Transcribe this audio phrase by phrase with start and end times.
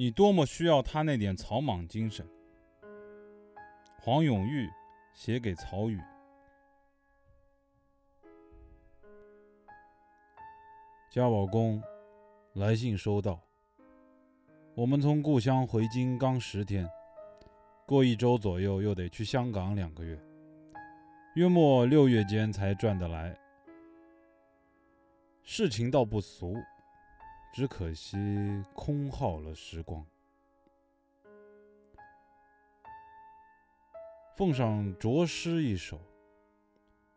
[0.00, 2.26] 你多么需要他那点草莽精神。
[3.98, 4.66] 黄永玉
[5.12, 6.00] 写给曹禺。
[11.10, 11.82] 家宝公，
[12.54, 13.38] 来信收到。
[14.74, 16.88] 我们从故乡回京刚十天，
[17.84, 20.18] 过一周左右又得去香港两个月，
[21.34, 23.38] 约莫六月间才转得来。
[25.42, 26.56] 事情倒不俗，
[27.52, 28.16] 只可惜
[28.74, 30.06] 空耗了时光。
[34.36, 36.00] 奉上拙诗一首，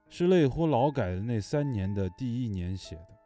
[0.10, 3.18] 是累乎劳改的那三年的第一年写的。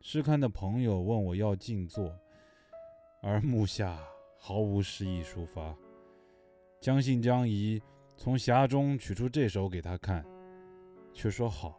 [0.00, 2.14] 诗刊的朋友问我要静坐，
[3.22, 3.98] 而目下
[4.38, 5.74] 毫无诗意抒发。
[6.80, 7.82] 将信将疑，
[8.16, 10.24] 从匣中取出这首给他看，
[11.12, 11.77] 却说好。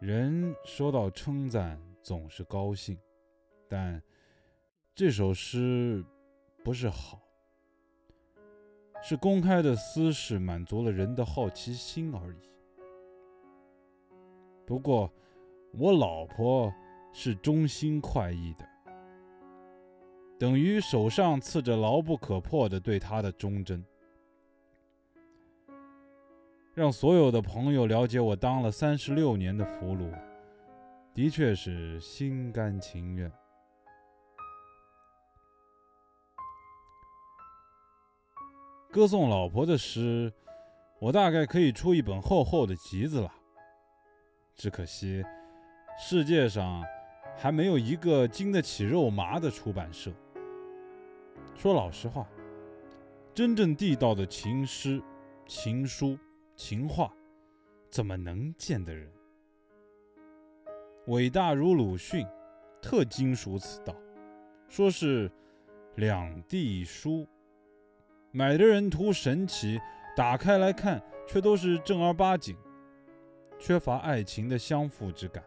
[0.00, 2.96] 人收到称赞总是高兴，
[3.68, 4.00] 但
[4.94, 6.04] 这首诗
[6.62, 7.20] 不是好，
[9.02, 12.38] 是公开的私事，满足了人的好奇心而已。
[14.64, 15.12] 不过，
[15.72, 16.72] 我老婆
[17.12, 18.64] 是忠心快意的，
[20.38, 23.84] 等于手上刺着牢不可破的对他的忠贞，
[26.78, 30.14] 让所有的朋友了解我当了三十六年的俘虏，
[31.12, 33.28] 的确是心甘情愿。
[38.92, 40.32] 歌颂老婆的诗，
[41.00, 43.34] 我大概可以出一本厚厚的集子了。
[44.54, 45.24] 只可惜，
[45.98, 46.84] 世界上
[47.36, 50.12] 还没有一个经得起肉麻的出版社。
[51.56, 52.24] 说老实话，
[53.34, 55.02] 真正地道的情诗、
[55.44, 56.16] 情书、
[56.58, 57.14] 情话，
[57.88, 59.08] 怎么能见得人？
[61.06, 62.26] 伟大如鲁迅，
[62.82, 63.94] 特精熟此道，
[64.68, 65.30] 说是
[65.94, 67.24] 两地书，
[68.32, 69.80] 买的人图神奇，
[70.16, 72.56] 打开来看，却都是正儿八经。
[73.56, 75.44] 缺乏爱情的相负之感。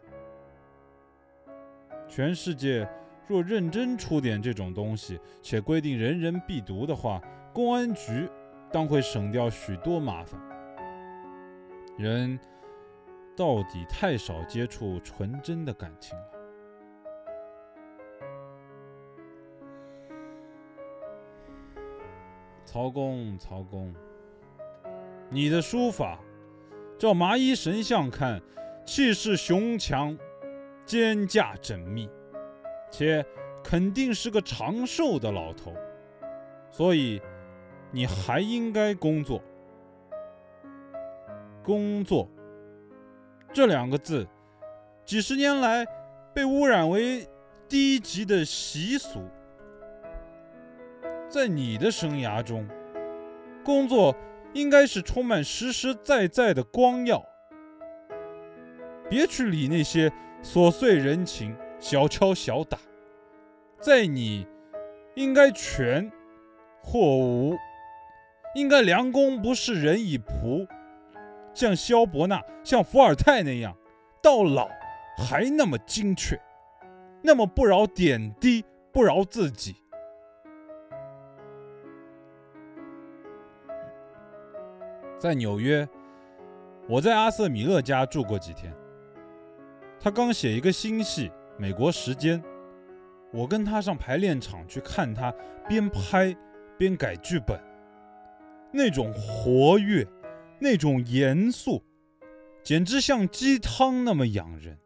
[2.08, 2.88] 全世界
[3.28, 7.20] 若认真出点这种东西，且规定人人必读的话，
[7.52, 8.26] 公安局
[8.72, 10.40] 当会省掉许多麻烦。
[11.98, 12.38] 人
[13.36, 16.24] 到底太少接触纯真的感情了。
[22.64, 23.94] 曹公，曹公，
[25.28, 26.18] 你的书法。
[26.98, 28.40] 照麻衣神像看，
[28.86, 30.16] 气势雄强，
[30.86, 32.08] 肩胛缜密，
[32.92, 33.26] 且
[33.62, 35.74] 肯定是个长寿的老头，
[36.70, 37.20] 所以
[37.90, 39.42] 你还应该工作。
[41.62, 42.28] 工作。
[43.52, 44.26] 这两个字，
[45.04, 45.86] 几十年来
[46.34, 47.26] 被污染为
[47.68, 49.22] 低级的习俗，
[51.28, 52.68] 在你的生涯中，
[53.64, 54.14] 工作。
[54.54, 57.24] 应该是充满实实在在的光耀，
[59.08, 60.12] 别去理那些
[60.42, 62.76] 琐碎人情、小敲小打，
[63.80, 64.46] 在你
[65.14, 66.12] 应该全
[66.82, 67.56] 或无，
[68.54, 70.68] 应该良工不是人以仆，
[71.54, 73.76] 像萧伯纳、像伏尔泰那样，
[74.22, 74.68] 到老
[75.18, 76.40] 还那么精确，
[77.22, 79.76] 那么不饶点滴，不饶自己。
[85.18, 85.88] 在纽约，
[86.88, 88.74] 我在阿瑟·米勒家住过几天。
[90.00, 92.42] 他刚写一个新戏《美国时间》，
[93.32, 95.32] 我跟他上排练场去看他
[95.68, 96.36] 边拍
[96.76, 97.56] 边改剧本，
[98.72, 100.04] 那种活跃，
[100.62, 101.82] 那种严肃，
[102.62, 104.78] 简直像鸡汤那么养人。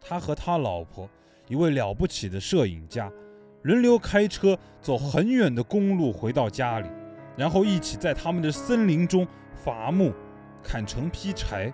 [0.00, 1.10] 他和他老婆，
[1.46, 3.12] 一位了不起的摄影家，
[3.62, 6.88] 轮流开车走很远的公路回到家里。
[7.36, 10.12] 然后一起在他们的森林中伐木、
[10.62, 11.70] 砍成劈柴。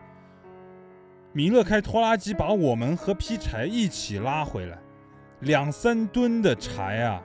[1.32, 4.76] 米勒开拖拉机把我们和劈柴一起拉回来，
[5.40, 7.22] 两三吨的柴啊！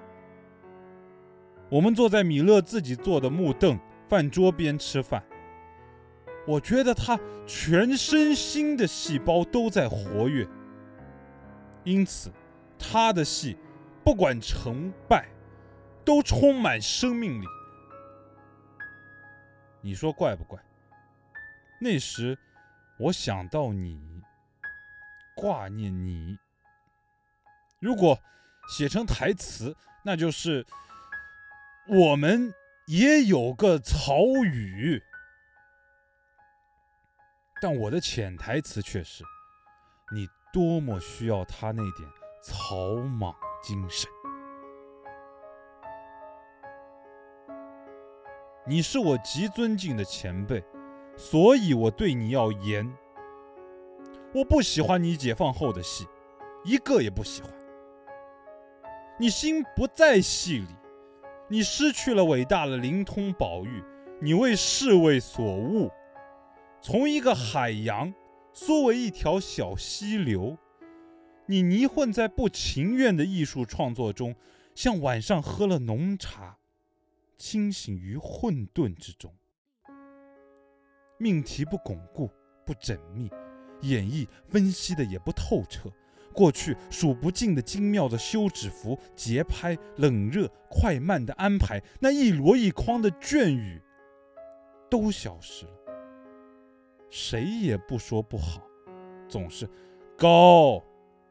[1.70, 5.24] 我们坐在米勒自己做的木凳、饭桌边吃饭。
[6.48, 10.48] 我觉得他全身心的细胞都在活跃，
[11.84, 12.32] 因此
[12.78, 13.58] 他的戏
[14.04, 15.28] 不管成败，
[16.04, 17.46] 都充满生命力。
[19.82, 20.60] 你说怪不怪？
[21.82, 22.38] 那时
[23.00, 24.22] 我想到你，
[25.36, 26.38] 挂念你。
[27.80, 28.20] 如果
[28.70, 30.66] 写成台词，那就是
[31.88, 32.54] 我们
[32.88, 35.02] 也有个曹禺。
[37.62, 39.24] 但我的潜台词却是：
[40.14, 42.10] 你多么需要他那点
[42.44, 44.10] 草莽精神。
[48.68, 50.64] 你是我极尊敬的前辈，
[51.16, 52.92] 所以我对你要严。
[54.34, 56.08] 我不喜欢你解放后的戏，
[56.64, 57.52] 一个也不喜欢。
[59.18, 60.76] 你心不在戏里，
[61.48, 63.84] 你失去了伟大的灵通宝玉，
[64.20, 65.92] 你为侍卫所误，
[66.82, 68.12] 从一个海洋
[68.52, 70.58] 缩为一条小溪流，
[71.46, 74.36] 你泥混在不情愿的艺术创作中，
[74.74, 76.58] 像晚上喝了浓茶。
[77.38, 79.30] 清醒于混沌之中，
[81.18, 82.32] 命题不巩固、
[82.66, 83.30] 不缜密，
[83.82, 85.90] 演绎分析的也不透彻。
[86.36, 93.82] 过去数不尽的精妙的休止符、节拍、冷热、快慢的安排，那一箩一筐的隽语，
[94.90, 95.72] 都消失了。
[97.10, 98.62] 谁也不说不好，
[99.30, 99.70] 总是
[100.18, 100.84] 高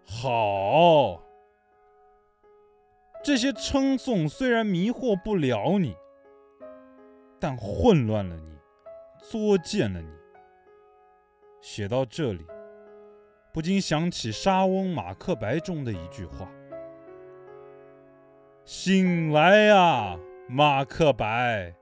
[0.06, 1.22] 好。
[3.22, 5.94] 这些称颂虽然迷惑不了你，
[7.38, 8.56] 但混乱了你，
[9.18, 10.08] 作践了你。
[11.60, 12.46] 写到这里，
[13.54, 16.50] 不禁想起莎翁《马克白》中的一句话
[18.66, 20.18] ：“醒来啊，
[20.48, 21.72] 马克白，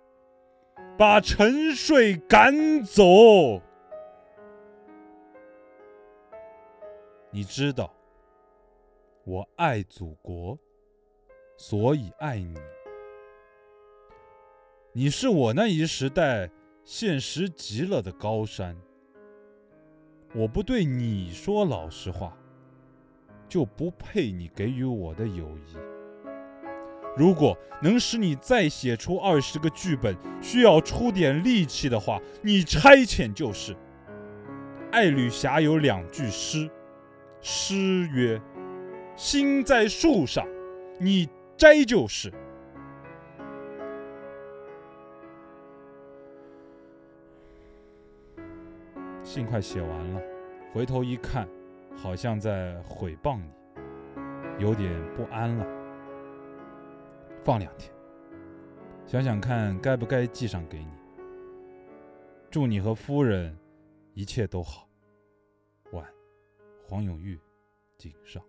[0.98, 3.02] 把沉睡赶走。”
[7.32, 7.90] 你知道，
[9.24, 10.58] 我爱祖国。
[11.56, 12.54] 所以爱你，
[14.92, 16.50] 你是我那一时代
[16.84, 18.76] 现实极了的高山。
[20.34, 22.36] 我不对你说老实话，
[23.48, 25.76] 就不配你给予我的友谊。
[27.16, 33.76] 如果能使你再写出二十个剧本，需要出点力气的话，你差遣就是。
[34.90, 36.70] 爱侣侠有两句诗，
[37.40, 38.40] 诗曰
[39.16, 40.46] ：“心在树上，
[40.98, 42.32] 你。”摘就是，
[49.24, 50.20] 信快写完了，
[50.72, 51.48] 回头一看，
[51.96, 55.66] 好像在毁谤你，有点不安了。
[57.44, 57.92] 放两天，
[59.06, 60.90] 想想看该不该寄上给你。
[62.50, 63.56] 祝你和夫人
[64.12, 64.88] 一切都好。
[65.92, 66.06] 晚，
[66.86, 67.40] 黄永玉，
[67.96, 68.42] 井上，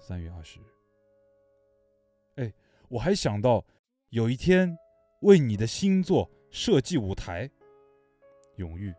[0.00, 0.64] 三月二十日。
[2.36, 2.52] 哎，
[2.88, 3.64] 我还想到
[4.08, 4.76] 有一天
[5.20, 7.48] 为你的新作设计舞台，
[8.56, 8.92] 永玉，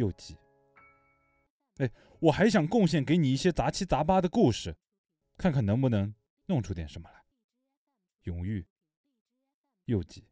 [0.00, 0.34] 又记。
[1.76, 4.74] 哎，我还想贡献给你一些杂七杂八的故事，
[5.36, 6.14] 看看能不能
[6.46, 7.22] 弄出点什么来，
[8.22, 8.66] 永玉，
[9.84, 10.29] 又记。